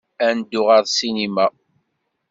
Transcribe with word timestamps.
Ad 0.25 0.33
neddu 0.35 0.61
ɣer 0.69 0.83
ssinima. 0.87 1.47